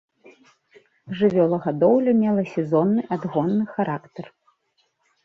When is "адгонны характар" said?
3.17-4.25